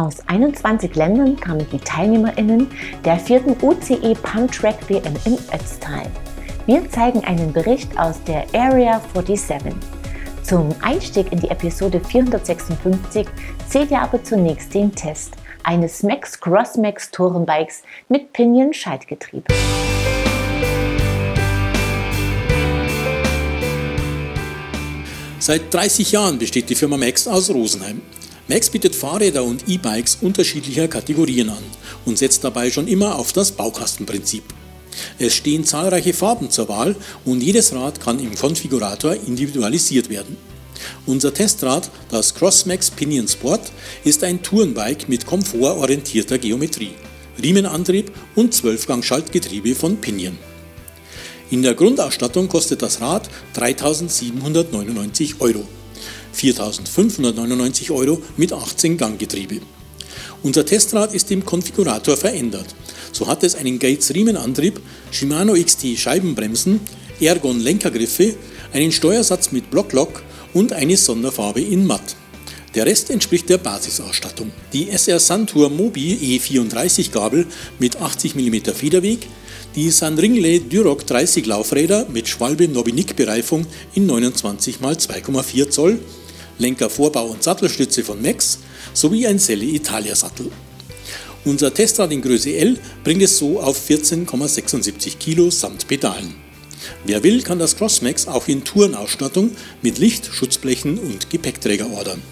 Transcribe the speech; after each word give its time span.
Aus 0.00 0.16
21 0.28 0.94
Ländern 0.94 1.36
kamen 1.36 1.66
die 1.70 1.78
TeilnehmerInnen 1.78 2.68
der 3.04 3.18
vierten 3.18 3.54
UCE 3.62 4.14
Pump 4.14 4.50
Track 4.50 4.88
WM 4.88 5.14
in 5.26 5.34
Ötztal. 5.54 6.06
Wir 6.64 6.88
zeigen 6.88 7.22
einen 7.24 7.52
Bericht 7.52 7.98
aus 7.98 8.16
der 8.24 8.46
Area 8.54 9.02
47. 9.12 9.74
Zum 10.42 10.74
Einstieg 10.80 11.30
in 11.30 11.40
die 11.40 11.50
Episode 11.50 12.00
456 12.00 13.26
seht 13.68 13.90
ihr 13.90 14.00
aber 14.00 14.24
zunächst 14.24 14.72
den 14.72 14.94
Test 14.94 15.34
eines 15.64 16.02
Max 16.02 16.40
Crossmax 16.40 17.10
Tourenbikes 17.10 17.82
mit 18.08 18.32
Pinion-Schaltgetriebe. 18.32 19.52
Seit 25.38 25.74
30 25.74 26.12
Jahren 26.12 26.38
besteht 26.38 26.70
die 26.70 26.74
Firma 26.74 26.96
Max 26.96 27.28
aus 27.28 27.50
Rosenheim. 27.50 28.00
Max 28.50 28.68
bietet 28.68 28.96
Fahrräder 28.96 29.44
und 29.44 29.68
E-Bikes 29.68 30.18
unterschiedlicher 30.22 30.88
Kategorien 30.88 31.50
an 31.50 31.62
und 32.04 32.18
setzt 32.18 32.42
dabei 32.42 32.68
schon 32.72 32.88
immer 32.88 33.16
auf 33.16 33.32
das 33.32 33.52
Baukastenprinzip. 33.52 34.42
Es 35.20 35.34
stehen 35.34 35.62
zahlreiche 35.62 36.12
Farben 36.12 36.50
zur 36.50 36.68
Wahl 36.68 36.96
und 37.24 37.44
jedes 37.44 37.72
Rad 37.72 38.00
kann 38.00 38.18
im 38.18 38.34
Konfigurator 38.34 39.14
individualisiert 39.14 40.10
werden. 40.10 40.36
Unser 41.06 41.32
Testrad, 41.32 41.92
das 42.10 42.34
CrossMax 42.34 42.90
Pinion 42.90 43.28
Sport, 43.28 43.70
ist 44.02 44.24
ein 44.24 44.42
Tourenbike 44.42 45.08
mit 45.08 45.26
komfortorientierter 45.26 46.38
Geometrie, 46.38 46.94
Riemenantrieb 47.40 48.10
und 48.34 48.52
12-Gang-Schaltgetriebe 48.52 49.76
von 49.76 49.98
Pinion. 49.98 50.36
In 51.52 51.62
der 51.62 51.74
Grundausstattung 51.74 52.48
kostet 52.48 52.82
das 52.82 53.00
Rad 53.00 53.30
3.799 53.54 55.38
Euro. 55.38 55.68
4.599 56.34 57.90
Euro 57.90 58.22
mit 58.36 58.52
18 58.52 58.96
Ganggetriebe. 58.96 59.60
Unser 60.42 60.64
Testrad 60.64 61.14
ist 61.14 61.30
im 61.30 61.44
Konfigurator 61.44 62.16
verändert. 62.16 62.74
So 63.12 63.26
hat 63.26 63.42
es 63.42 63.54
einen 63.54 63.78
Gates 63.78 64.14
Riemenantrieb, 64.14 64.80
Shimano 65.10 65.54
XT 65.54 65.98
Scheibenbremsen, 65.98 66.80
Ergon 67.20 67.60
Lenkergriffe, 67.60 68.34
einen 68.72 68.92
Steuersatz 68.92 69.52
mit 69.52 69.70
Blocklock 69.70 70.22
und 70.54 70.72
eine 70.72 70.96
Sonderfarbe 70.96 71.60
in 71.60 71.86
Matt. 71.86 72.16
Der 72.74 72.86
Rest 72.86 73.10
entspricht 73.10 73.48
der 73.48 73.58
Basisausstattung. 73.58 74.52
Die 74.72 74.90
SR 74.90 75.18
Suntour 75.18 75.70
Mobi 75.70 76.38
E34 76.38 77.10
Gabel 77.10 77.46
mit 77.80 78.00
80 78.00 78.36
mm 78.36 78.72
Federweg, 78.72 79.26
die 79.74 79.90
Sanringley 79.90 80.60
Duroc 80.60 81.04
30 81.06 81.46
Laufräder 81.46 82.06
mit 82.12 82.28
Schwalbe 82.28 82.68
Nobinik 82.68 83.16
Bereifung 83.16 83.66
in 83.94 84.06
29 84.06 84.76
x 84.80 85.08
2,4 85.08 85.70
Zoll 85.70 85.98
Lenker, 86.60 86.90
Vorbau 86.90 87.26
und 87.26 87.42
Sattelstütze 87.42 88.04
von 88.04 88.22
Max 88.22 88.58
sowie 88.92 89.26
ein 89.26 89.38
Selle 89.38 89.64
Italia 89.64 90.14
Sattel. 90.14 90.50
Unser 91.44 91.72
Testrad 91.72 92.12
in 92.12 92.20
Größe 92.20 92.54
L 92.54 92.78
bringt 93.02 93.22
es 93.22 93.38
so 93.38 93.60
auf 93.60 93.88
14,76 93.88 95.16
Kilo 95.16 95.50
samt 95.50 95.88
Pedalen. 95.88 96.34
Wer 97.04 97.22
will, 97.22 97.42
kann 97.42 97.58
das 97.58 97.76
Crossmax 97.76 98.28
auch 98.28 98.46
in 98.46 98.62
Tourenausstattung 98.62 99.52
mit 99.80 99.98
Licht, 99.98 100.26
Schutzblechen 100.32 100.98
und 100.98 101.30
Gepäckträger 101.30 101.90
ordern. 101.90 102.22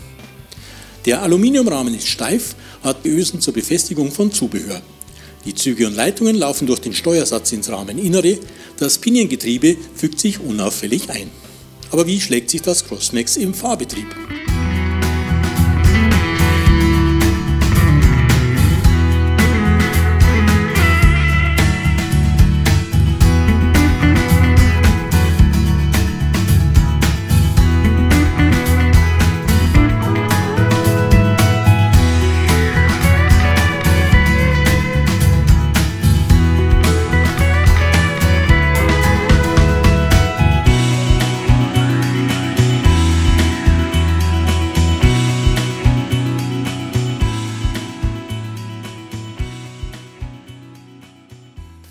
Der 1.07 1.23
Aluminiumrahmen 1.23 1.95
ist 1.95 2.09
steif, 2.09 2.55
hat 2.83 3.07
Ösen 3.07 3.41
zur 3.41 3.55
Befestigung 3.55 4.13
von 4.13 4.31
Zubehör. 4.31 4.83
Die 5.47 5.55
Züge 5.55 5.87
und 5.87 5.95
Leitungen 5.95 6.37
laufen 6.37 6.67
durch 6.67 6.81
den 6.81 6.93
Steuersatz 6.93 7.53
ins 7.53 7.71
Rahmeninnere, 7.71 8.39
das 8.77 8.99
Piniengetriebe 8.99 9.77
fügt 9.95 10.21
sich 10.21 10.41
unauffällig 10.41 11.09
ein. 11.09 11.31
Aber 11.91 12.07
wie 12.07 12.21
schlägt 12.21 12.51
sich 12.51 12.63
das 12.63 12.85
Crossmax 12.87 13.37
im 13.37 13.55
Fahrbetrieb? 13.55 14.15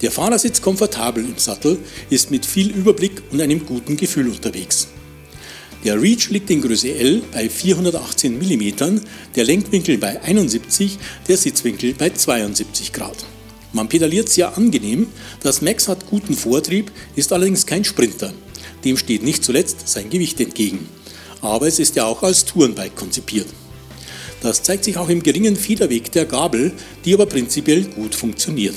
Der 0.01 0.11
Fahrer 0.11 0.37
sitzt 0.37 0.61
komfortabel 0.61 1.25
im 1.25 1.37
Sattel, 1.37 1.79
ist 2.09 2.29
mit 2.29 2.45
viel 2.45 2.69
Überblick 2.69 3.23
und 3.31 3.41
einem 3.41 3.65
guten 3.65 3.97
Gefühl 3.97 4.27
unterwegs. 4.27 4.87
Der 5.83 6.01
Reach 6.01 6.29
liegt 6.29 6.49
in 6.49 6.61
Größe 6.61 6.93
L 6.93 7.23
bei 7.31 7.49
418 7.49 8.37
mm, 8.37 9.01
der 9.35 9.43
Lenkwinkel 9.43 9.97
bei 9.97 10.21
71, 10.21 10.97
der 11.27 11.37
Sitzwinkel 11.37 11.93
bei 11.93 12.09
72 12.09 12.93
Grad. 12.93 13.25
Man 13.73 13.89
pedaliert 13.89 14.29
sehr 14.29 14.57
angenehm, 14.57 15.07
das 15.41 15.61
Max 15.61 15.87
hat 15.87 16.07
guten 16.07 16.35
Vortrieb, 16.35 16.91
ist 17.15 17.33
allerdings 17.33 17.65
kein 17.65 17.83
Sprinter. 17.83 18.33
Dem 18.83 18.97
steht 18.97 19.23
nicht 19.23 19.43
zuletzt 19.43 19.87
sein 19.87 20.09
Gewicht 20.09 20.39
entgegen. 20.39 20.87
Aber 21.41 21.67
es 21.67 21.79
ist 21.79 21.95
ja 21.95 22.05
auch 22.05 22.23
als 22.23 22.45
Tourenbike 22.45 22.95
konzipiert. 22.95 23.47
Das 24.41 24.63
zeigt 24.63 24.83
sich 24.83 24.97
auch 24.97 25.09
im 25.09 25.23
geringen 25.23 25.55
Federweg 25.55 26.11
der 26.11 26.25
Gabel, 26.25 26.71
die 27.05 27.13
aber 27.13 27.25
prinzipiell 27.25 27.83
gut 27.83 28.15
funktioniert. 28.15 28.75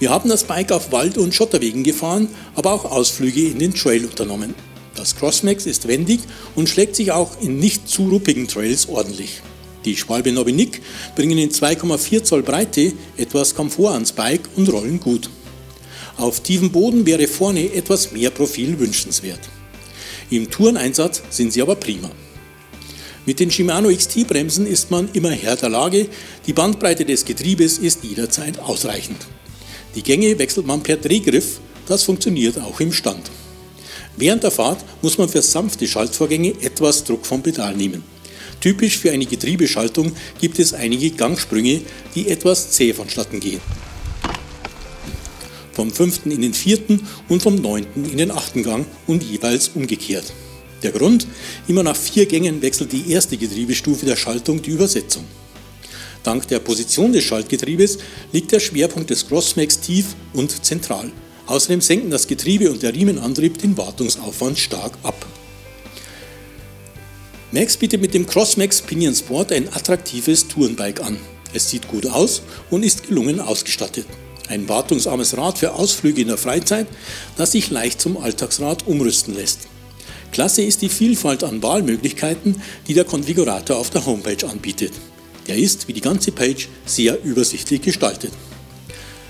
Wir 0.00 0.10
haben 0.10 0.28
das 0.28 0.44
Bike 0.44 0.70
auf 0.70 0.92
Wald- 0.92 1.18
und 1.18 1.34
Schotterwegen 1.34 1.82
gefahren, 1.82 2.28
aber 2.54 2.72
auch 2.72 2.84
Ausflüge 2.84 3.48
in 3.48 3.58
den 3.58 3.74
Trail 3.74 4.04
unternommen. 4.04 4.54
Das 4.94 5.16
Crossmax 5.16 5.66
ist 5.66 5.88
wendig 5.88 6.20
und 6.54 6.68
schlägt 6.68 6.94
sich 6.94 7.10
auch 7.10 7.40
in 7.40 7.58
nicht 7.58 7.88
zu 7.88 8.08
ruppigen 8.08 8.46
Trails 8.46 8.88
ordentlich. 8.88 9.42
Die 9.84 9.96
Schwalbe 9.96 10.32
Nobinik 10.32 10.82
bringen 11.16 11.38
in 11.38 11.50
2,4 11.50 12.22
Zoll 12.22 12.42
Breite 12.42 12.92
etwas 13.16 13.54
Komfort 13.54 13.92
ans 13.92 14.12
Bike 14.12 14.48
und 14.56 14.72
rollen 14.72 15.00
gut. 15.00 15.30
Auf 16.16 16.40
tiefem 16.40 16.70
Boden 16.70 17.06
wäre 17.06 17.26
vorne 17.26 17.72
etwas 17.72 18.12
mehr 18.12 18.30
Profil 18.30 18.78
wünschenswert. 18.78 19.40
Im 20.30 20.50
Toureneinsatz 20.50 21.22
sind 21.30 21.52
sie 21.52 21.62
aber 21.62 21.76
prima. 21.76 22.10
Mit 23.24 23.40
den 23.40 23.50
Shimano 23.50 23.88
XT-Bremsen 23.88 24.66
ist 24.66 24.90
man 24.90 25.08
immer 25.12 25.30
Herr 25.30 25.56
der 25.56 25.68
Lage, 25.68 26.08
die 26.46 26.52
Bandbreite 26.52 27.04
des 27.04 27.24
Getriebes 27.24 27.78
ist 27.78 28.02
jederzeit 28.04 28.58
ausreichend. 28.58 29.26
Die 29.98 30.04
Gänge 30.04 30.38
wechselt 30.38 30.64
man 30.64 30.80
per 30.80 30.96
Drehgriff, 30.96 31.58
das 31.88 32.04
funktioniert 32.04 32.56
auch 32.56 32.78
im 32.78 32.92
Stand. 32.92 33.32
Während 34.16 34.44
der 34.44 34.52
Fahrt 34.52 34.84
muss 35.02 35.18
man 35.18 35.28
für 35.28 35.42
sanfte 35.42 35.88
Schaltvorgänge 35.88 36.54
etwas 36.62 37.02
Druck 37.02 37.26
vom 37.26 37.42
Pedal 37.42 37.74
nehmen. 37.74 38.04
Typisch 38.60 38.96
für 38.96 39.10
eine 39.10 39.26
Getriebeschaltung 39.26 40.12
gibt 40.40 40.60
es 40.60 40.72
einige 40.72 41.10
Gangsprünge, 41.10 41.80
die 42.14 42.28
etwas 42.28 42.70
zäh 42.70 42.92
vonstatten 42.92 43.40
gehen. 43.40 43.60
Vom 45.72 45.90
fünften 45.90 46.30
in 46.30 46.42
den 46.42 46.54
vierten 46.54 47.04
und 47.28 47.42
vom 47.42 47.56
neunten 47.56 48.08
in 48.08 48.18
den 48.18 48.30
achten 48.30 48.62
Gang 48.62 48.86
und 49.08 49.24
jeweils 49.24 49.70
umgekehrt. 49.74 50.32
Der 50.84 50.92
Grund? 50.92 51.26
Immer 51.66 51.82
nach 51.82 51.96
vier 51.96 52.26
Gängen 52.26 52.62
wechselt 52.62 52.92
die 52.92 53.10
erste 53.10 53.36
Getriebestufe 53.36 54.06
der 54.06 54.14
Schaltung 54.14 54.62
die 54.62 54.70
Übersetzung. 54.70 55.24
Dank 56.28 56.46
der 56.48 56.58
Position 56.58 57.14
des 57.14 57.24
Schaltgetriebes 57.24 57.96
liegt 58.32 58.52
der 58.52 58.60
Schwerpunkt 58.60 59.08
des 59.08 59.26
Crossmax 59.26 59.80
tief 59.80 60.08
und 60.34 60.62
zentral. 60.62 61.10
Außerdem 61.46 61.80
senken 61.80 62.10
das 62.10 62.26
Getriebe 62.26 62.70
und 62.70 62.82
der 62.82 62.94
Riemenantrieb 62.94 63.56
den 63.56 63.78
Wartungsaufwand 63.78 64.58
stark 64.58 64.92
ab. 65.02 65.24
Max 67.50 67.78
bietet 67.78 68.02
mit 68.02 68.12
dem 68.12 68.26
Crossmax 68.26 68.82
Pinion 68.82 69.14
Sport 69.14 69.52
ein 69.52 69.72
attraktives 69.72 70.46
Tourenbike 70.48 71.00
an. 71.00 71.16
Es 71.54 71.70
sieht 71.70 71.88
gut 71.88 72.04
aus 72.04 72.42
und 72.68 72.82
ist 72.82 73.08
gelungen 73.08 73.40
ausgestattet. 73.40 74.04
Ein 74.48 74.68
wartungsarmes 74.68 75.34
Rad 75.38 75.56
für 75.56 75.72
Ausflüge 75.72 76.20
in 76.20 76.28
der 76.28 76.36
Freizeit, 76.36 76.88
das 77.38 77.52
sich 77.52 77.70
leicht 77.70 78.02
zum 78.02 78.18
Alltagsrad 78.18 78.86
umrüsten 78.86 79.34
lässt. 79.34 79.60
Klasse 80.30 80.60
ist 80.60 80.82
die 80.82 80.90
Vielfalt 80.90 81.42
an 81.42 81.62
Wahlmöglichkeiten, 81.62 82.60
die 82.86 82.92
der 82.92 83.04
Konfigurator 83.04 83.78
auf 83.78 83.88
der 83.88 84.04
Homepage 84.04 84.46
anbietet. 84.46 84.92
Er 85.48 85.56
ist, 85.56 85.88
wie 85.88 85.94
die 85.94 86.02
ganze 86.02 86.30
Page, 86.30 86.68
sehr 86.84 87.24
übersichtlich 87.24 87.80
gestaltet. 87.80 88.32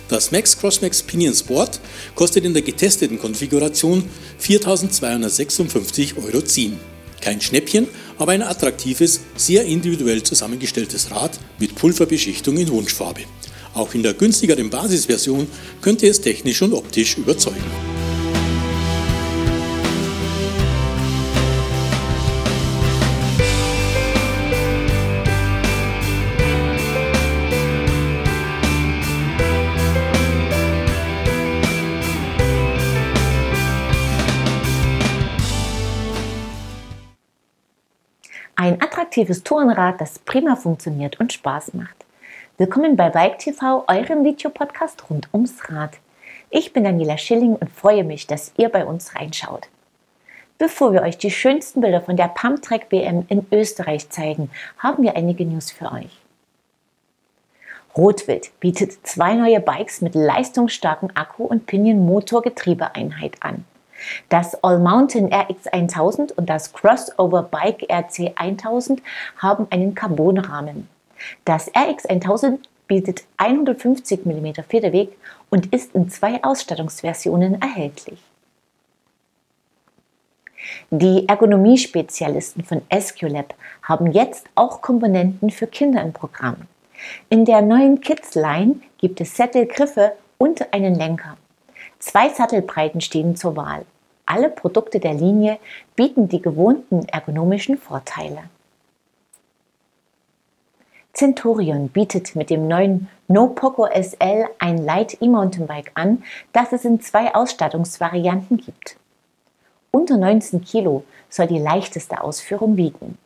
Das 0.08 0.32
Max 0.32 0.58
Crossmax 0.58 1.02
Pinion 1.02 1.34
Sport 1.34 1.80
kostet 2.16 2.44
in 2.44 2.54
der 2.54 2.62
getesteten 2.62 3.20
Konfiguration 3.20 4.02
4.256 4.42 6.16
Euro 6.16 6.42
ziehen. 6.42 6.78
Kein 7.20 7.40
Schnäppchen, 7.40 7.86
aber 8.16 8.32
ein 8.32 8.42
attraktives, 8.42 9.20
sehr 9.36 9.64
individuell 9.64 10.22
zusammengestelltes 10.22 11.10
Rad 11.12 11.38
mit 11.60 11.76
Pulverbeschichtung 11.76 12.56
in 12.56 12.68
Wunschfarbe. 12.68 13.22
Auch 13.74 13.94
in 13.94 14.02
der 14.02 14.14
günstigeren 14.14 14.70
Basisversion 14.70 15.46
könnte 15.80 16.08
es 16.08 16.20
technisch 16.20 16.62
und 16.62 16.72
optisch 16.72 17.16
überzeugen. 17.16 17.97
Ein 38.60 38.82
attraktives 38.82 39.44
Tourenrad, 39.44 40.00
das 40.00 40.18
prima 40.18 40.56
funktioniert 40.56 41.20
und 41.20 41.32
Spaß 41.32 41.74
macht. 41.74 41.94
Willkommen 42.56 42.96
bei 42.96 43.08
Bike 43.08 43.38
TV, 43.38 43.84
eurem 43.86 44.24
Videopodcast 44.24 45.08
rund 45.08 45.28
ums 45.32 45.70
Rad. 45.70 45.92
Ich 46.50 46.72
bin 46.72 46.82
Daniela 46.82 47.18
Schilling 47.18 47.54
und 47.54 47.70
freue 47.70 48.02
mich, 48.02 48.26
dass 48.26 48.50
ihr 48.56 48.68
bei 48.68 48.84
uns 48.84 49.14
reinschaut. 49.14 49.68
Bevor 50.58 50.92
wir 50.92 51.02
euch 51.02 51.16
die 51.18 51.30
schönsten 51.30 51.82
Bilder 51.82 52.00
von 52.00 52.16
der 52.16 52.26
Pumptrack 52.26 52.90
WM 52.90 53.26
in 53.28 53.46
Österreich 53.52 54.10
zeigen, 54.10 54.50
haben 54.76 55.04
wir 55.04 55.14
einige 55.14 55.44
News 55.44 55.70
für 55.70 55.92
euch. 55.92 56.18
Rotwild 57.96 58.50
bietet 58.58 59.06
zwei 59.06 59.34
neue 59.34 59.60
Bikes 59.60 60.00
mit 60.00 60.16
leistungsstarken 60.16 61.14
Akku 61.14 61.44
und 61.44 61.66
Pinion-Motor-Getriebeeinheit 61.66 63.36
an. 63.38 63.64
Das 64.28 64.62
All 64.62 64.78
Mountain 64.78 65.32
RX 65.32 65.66
1000 65.66 66.32
und 66.32 66.48
das 66.48 66.72
Crossover 66.72 67.42
Bike 67.42 67.86
RC 67.90 68.32
1000 68.36 69.02
haben 69.38 69.66
einen 69.70 69.94
Carbonrahmen. 69.94 70.88
Das 71.44 71.68
RX 71.68 72.06
1000 72.06 72.68
bietet 72.86 73.24
150 73.36 74.24
mm 74.24 74.62
Federweg 74.68 75.10
und 75.50 75.72
ist 75.72 75.94
in 75.94 76.08
zwei 76.08 76.42
Ausstattungsversionen 76.42 77.60
erhältlich. 77.60 78.18
Die 80.90 81.28
Ergonomie-Spezialisten 81.28 82.64
von 82.64 82.82
SQLab 82.92 83.54
haben 83.82 84.10
jetzt 84.12 84.46
auch 84.54 84.80
Komponenten 84.80 85.50
für 85.50 85.66
Kinder 85.66 86.02
im 86.02 86.12
Programm. 86.12 86.56
In 87.28 87.44
der 87.44 87.62
neuen 87.62 88.00
Kids 88.00 88.34
Line 88.34 88.80
gibt 88.98 89.20
es 89.20 89.36
Sattelgriffe 89.36 90.12
und 90.36 90.72
einen 90.72 90.94
Lenker. 90.94 91.36
Zwei 91.98 92.28
Sattelbreiten 92.28 93.00
stehen 93.00 93.36
zur 93.36 93.56
Wahl. 93.56 93.84
Alle 94.24 94.50
Produkte 94.50 95.00
der 95.00 95.14
Linie 95.14 95.58
bieten 95.96 96.28
die 96.28 96.42
gewohnten 96.42 97.06
ergonomischen 97.08 97.78
Vorteile. 97.78 98.44
Centurion 101.12 101.88
bietet 101.88 102.36
mit 102.36 102.48
dem 102.48 102.68
neuen 102.68 103.08
NoPoco 103.26 103.86
SL 103.86 104.46
ein 104.60 104.78
Light 104.78 105.16
E-Mountainbike 105.20 105.90
an, 105.94 106.22
das 106.52 106.72
es 106.72 106.84
in 106.84 107.00
zwei 107.00 107.34
Ausstattungsvarianten 107.34 108.58
gibt. 108.58 108.96
Unter 109.90 110.16
19 110.16 110.62
Kilo 110.62 111.02
soll 111.28 111.48
die 111.48 111.58
leichteste 111.58 112.22
Ausführung 112.22 112.76
wiegen. 112.76 113.18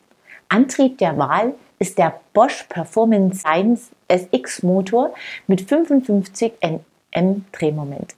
Antrieb 0.48 0.98
der 0.98 1.18
Wahl 1.18 1.54
ist 1.78 1.98
der 1.98 2.20
Bosch 2.32 2.62
Performance 2.68 3.44
1 3.44 3.90
SX 4.08 4.62
Motor 4.62 5.12
mit 5.46 5.60
55 5.60 6.54
Nm 6.62 7.44
Drehmoment. 7.52 8.14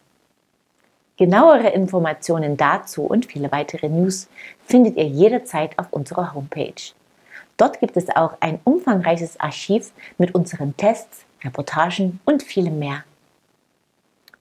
Genauere 1.17 1.69
Informationen 1.69 2.57
dazu 2.57 3.05
und 3.05 3.27
viele 3.27 3.53
weitere 3.53 3.89
News 3.89 4.29
findet 4.67 4.97
ihr 4.97 5.07
jederzeit 5.07 5.79
auf 5.79 5.87
unserer 5.93 6.35
Homepage. 6.35 6.93
Dort 7.57 7.79
gibt 7.79 7.97
es 7.97 8.09
auch 8.17 8.33
ein 8.41 8.59
umfangreiches 8.65 9.39
Archiv 9.39 9.93
mit 10.19 10.35
unseren 10.35 10.77
Tests, 10.77 11.25
Reportagen 11.45 12.19
und 12.25 12.43
vielem 12.43 12.81
mehr. 12.81 13.05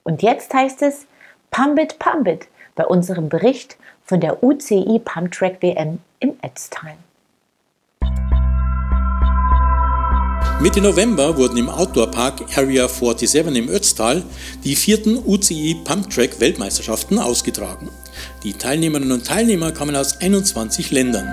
Und 0.02 0.22
jetzt 0.22 0.52
heißt 0.52 0.82
es 0.82 1.06
Pump 1.52 1.78
it, 1.78 2.00
pump 2.00 2.26
it 2.26 2.48
bei 2.74 2.84
unserem 2.84 3.28
Bericht 3.28 3.76
von 4.04 4.20
der 4.20 4.42
UCI 4.42 5.00
Pump 5.04 5.30
Track 5.30 5.62
WM 5.62 6.00
im 6.18 6.36
Ötztal. 6.44 6.96
Mitte 10.60 10.80
November 10.80 11.36
wurden 11.36 11.56
im 11.56 11.68
Outdoor-Park 11.68 12.56
Area 12.56 12.88
47 12.88 13.56
im 13.56 13.68
Ötztal 13.68 14.22
die 14.62 14.76
vierten 14.76 15.18
UCI 15.18 15.76
Pump 15.84 16.08
Track 16.10 16.40
Weltmeisterschaften 16.40 17.18
ausgetragen. 17.18 17.90
Die 18.44 18.52
Teilnehmerinnen 18.52 19.12
und 19.12 19.26
Teilnehmer 19.26 19.72
kamen 19.72 19.96
aus 19.96 20.20
21 20.20 20.92
Ländern. 20.92 21.26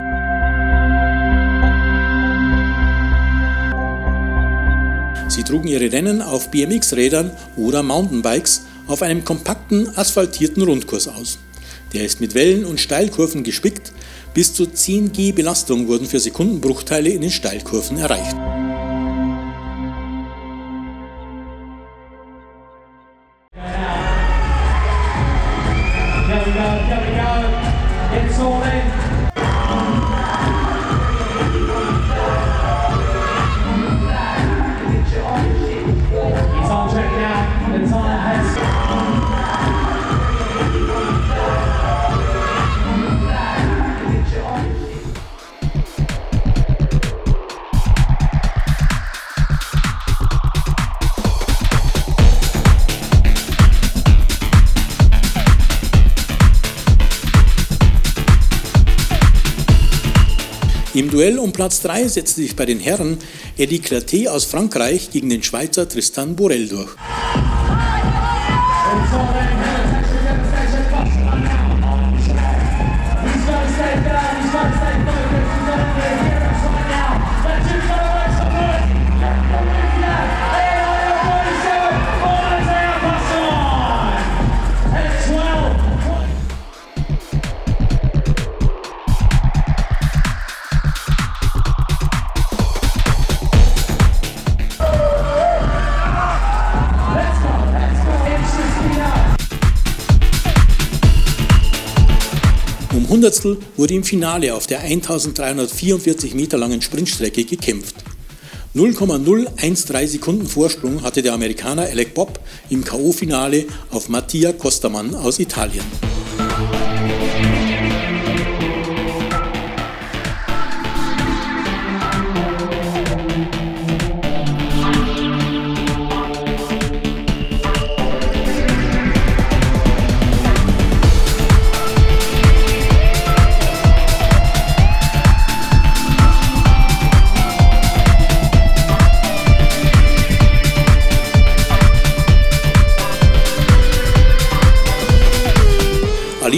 Sie 5.29 5.43
trugen 5.43 5.67
ihre 5.67 5.91
Rennen 5.91 6.21
auf 6.21 6.49
BMX-Rädern 6.49 7.31
oder 7.55 7.83
Mountainbikes 7.83 8.63
auf 8.87 9.01
einem 9.01 9.23
kompakten, 9.23 9.95
asphaltierten 9.95 10.63
Rundkurs 10.63 11.07
aus. 11.07 11.37
Der 11.93 12.05
ist 12.05 12.21
mit 12.21 12.33
Wellen 12.33 12.65
und 12.65 12.79
Steilkurven 12.79 13.43
gespickt. 13.43 13.93
Bis 14.33 14.53
zu 14.53 14.65
10 14.65 15.11
G 15.11 15.31
Belastung 15.31 15.87
wurden 15.87 16.07
für 16.07 16.19
Sekundenbruchteile 16.19 17.09
in 17.09 17.21
den 17.21 17.31
Steilkurven 17.31 17.97
erreicht. 17.97 18.35
Im 60.93 61.09
Duell 61.09 61.39
um 61.39 61.53
Platz 61.53 61.81
3 61.81 62.09
setzte 62.09 62.41
sich 62.41 62.57
bei 62.57 62.65
den 62.65 62.81
Herren 62.81 63.17
Eddie 63.57 63.79
Claté 63.79 64.27
aus 64.27 64.43
Frankreich 64.43 65.09
gegen 65.09 65.29
den 65.29 65.41
Schweizer 65.41 65.87
Tristan 65.87 66.35
Borel 66.35 66.67
durch. 66.67 66.89
Hundertstel 103.09 103.57
wurde 103.77 103.93
im 103.93 104.03
Finale 104.03 104.53
auf 104.53 104.67
der 104.67 104.79
1344 104.79 106.33
Meter 106.33 106.57
langen 106.57 106.81
Sprintstrecke 106.81 107.45
gekämpft. 107.45 107.95
0,013 108.73 110.07
Sekunden 110.07 110.47
Vorsprung 110.47 111.03
hatte 111.03 111.21
der 111.21 111.33
Amerikaner 111.33 111.83
Alec 111.83 112.13
Bob 112.13 112.39
im 112.69 112.83
K.O.-Finale 112.83 113.65
auf 113.89 114.07
Mattia 114.07 114.53
Costamann 114.53 115.13
aus 115.13 115.39
Italien. 115.39 115.83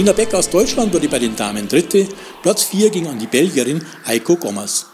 Alina 0.04 0.16
Beck 0.18 0.34
aus 0.34 0.50
Deutschland 0.50 0.92
wurde 0.92 1.08
bei 1.08 1.18
den 1.18 1.34
Damen 1.34 1.66
Dritte, 1.66 2.06
Platz 2.42 2.64
4 2.64 2.90
ging 2.90 3.06
an 3.06 3.18
die 3.18 3.26
Belgierin 3.26 3.82
Heiko 4.06 4.36
Gommers. 4.36 4.84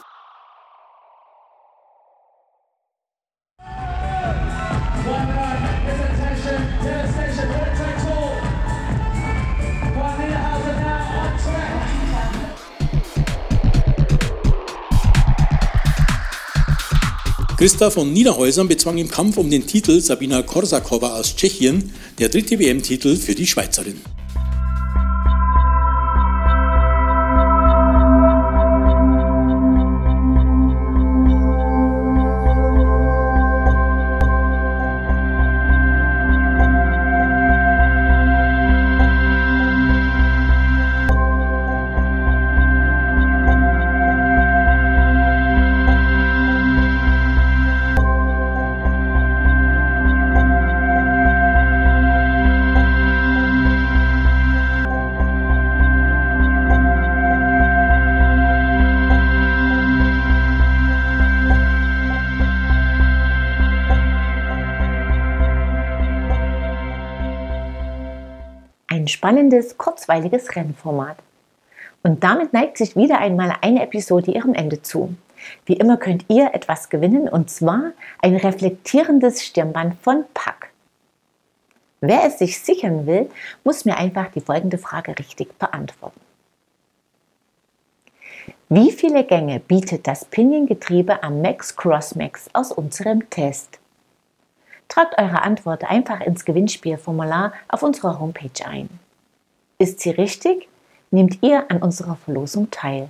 Christa 17.57 17.90
von 17.90 18.12
Niederhäusern 18.12 18.69
bezwang 18.69 18.99
im 18.99 19.09
Kampf 19.09 19.38
um 19.38 19.50
den 19.50 19.67
Titel 19.67 20.00
Sabina 20.00 20.43
Korsakova 20.43 21.19
aus 21.19 21.35
Tschechien, 21.35 21.93
der 22.21 22.29
dritte 22.29 22.61
WM-Titel 22.61 23.17
für 23.17 23.35
die 23.35 23.49
Schweizerin. 23.49 24.00
Spannendes, 69.09 69.78
kurzweiliges 69.78 70.57
Rennformat. 70.57 71.16
Und 72.02 72.25
damit 72.25 72.52
neigt 72.52 72.78
sich 72.78 72.97
wieder 72.97 73.19
einmal 73.19 73.54
eine 73.61 73.83
Episode 73.83 74.30
ihrem 74.33 74.54
Ende 74.54 74.83
zu. 74.83 75.14
Wie 75.66 75.75
immer 75.75 75.97
könnt 75.97 76.25
ihr 76.28 76.54
etwas 76.54 76.88
gewinnen 76.88 77.28
und 77.28 77.50
zwar 77.50 77.92
ein 78.21 78.37
reflektierendes 78.37 79.45
Stirnband 79.45 79.97
von 80.02 80.25
Pack. 80.35 80.71
Wer 82.00 82.25
es 82.25 82.38
sich 82.38 82.61
sichern 82.61 83.07
will, 83.07 83.28
muss 83.64 83.85
mir 83.85 83.97
einfach 83.97 84.30
die 84.30 84.40
folgende 84.40 84.78
Frage 84.78 85.19
richtig 85.19 85.59
beantworten. 85.59 86.21
Wie 88.71 88.92
viele 88.92 89.25
Gänge 89.25 89.61
bietet 89.61 90.07
das 90.07 90.25
Pinion-Getriebe 90.25 91.23
am 91.23 91.42
Max 91.42 91.75
Crossmax 91.76 92.49
aus 92.52 92.73
unserem 92.73 93.28
Test? 93.28 93.80
Tragt 94.90 95.18
eure 95.18 95.42
Antwort 95.42 95.85
einfach 95.85 96.20
ins 96.20 96.44
Gewinnspielformular 96.44 97.52
auf 97.68 97.82
unserer 97.82 98.18
Homepage 98.18 98.66
ein. 98.66 98.90
Ist 99.78 100.00
sie 100.00 100.11
richtig? 100.11 100.68
Nehmt 101.12 101.42
ihr 101.42 101.70
an 101.70 101.80
unserer 101.80 102.16
Verlosung 102.16 102.70
teil. 102.70 103.09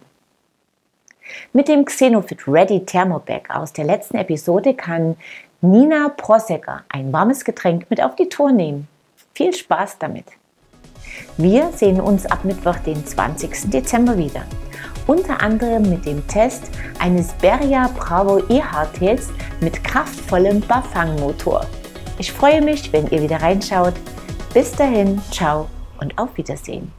Mit 1.52 1.68
dem 1.68 1.86
Xenofit 1.86 2.46
Ready 2.46 2.84
Thermobag 2.84 3.48
aus 3.48 3.72
der 3.72 3.84
letzten 3.84 4.18
Episode 4.18 4.74
kann 4.74 5.16
Nina 5.62 6.10
Prosecker 6.10 6.84
ein 6.90 7.12
warmes 7.12 7.44
Getränk 7.44 7.88
mit 7.88 8.02
auf 8.02 8.14
die 8.14 8.28
Tour 8.28 8.52
nehmen. 8.52 8.86
Viel 9.32 9.54
Spaß 9.54 9.98
damit! 9.98 10.26
Wir 11.38 11.72
sehen 11.72 12.00
uns 12.00 12.26
ab 12.26 12.44
Mittwoch, 12.44 12.76
den 12.76 13.06
20. 13.06 13.70
Dezember 13.70 14.18
wieder. 14.18 14.44
Unter 15.10 15.42
anderem 15.42 15.90
mit 15.90 16.06
dem 16.06 16.24
Test 16.28 16.70
eines 17.00 17.32
Beria 17.32 17.90
Bravo 17.98 18.44
E-Hardtails 18.48 19.30
mit 19.60 19.82
kraftvollem 19.82 20.60
Bafang-Motor. 20.60 21.66
Ich 22.18 22.30
freue 22.30 22.62
mich, 22.62 22.92
wenn 22.92 23.08
ihr 23.08 23.20
wieder 23.20 23.42
reinschaut. 23.42 23.94
Bis 24.54 24.70
dahin, 24.70 25.20
ciao 25.32 25.68
und 26.00 26.16
auf 26.16 26.36
Wiedersehen. 26.36 26.92